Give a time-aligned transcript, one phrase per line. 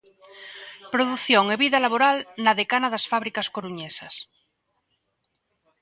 [0.93, 4.15] Produción e vida laboral na decana das fábricas coruñesas.